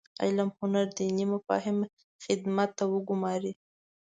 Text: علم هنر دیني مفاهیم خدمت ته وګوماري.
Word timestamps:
علم 0.23 0.49
هنر 0.59 0.85
دیني 0.97 1.25
مفاهیم 1.33 1.77
خدمت 2.25 2.69
ته 2.77 2.83
وګوماري. 2.93 3.51